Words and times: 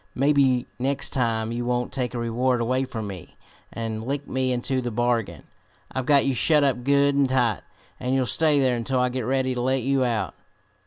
Maybe 0.15 0.65
next 0.79 1.11
time 1.11 1.51
you 1.51 1.63
won't 1.63 1.91
take 1.93 2.15
a 2.15 2.17
reward 2.17 2.59
away 2.59 2.85
from 2.85 3.05
me, 3.05 3.37
and 3.71 4.03
lick 4.03 4.27
me 4.27 4.51
into 4.51 4.81
the 4.81 4.89
bargain. 4.89 5.43
I've 5.91 6.07
got 6.07 6.25
you 6.25 6.33
shut 6.33 6.63
up 6.63 6.83
good 6.83 7.13
and 7.13 7.29
tight, 7.29 7.61
and 7.99 8.15
you'll 8.15 8.25
stay 8.25 8.59
there 8.59 8.75
until 8.75 8.99
I 8.99 9.09
get 9.09 9.21
ready 9.27 9.53
to 9.53 9.61
let 9.61 9.83
you 9.83 10.03
out." 10.03 10.33